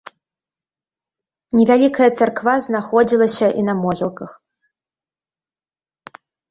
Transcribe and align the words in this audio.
Невялікая 1.59 2.09
царква 2.19 2.53
знаходзілася 2.71 3.47
і 3.61 3.69
на 3.69 3.73
могілках. 3.83 4.37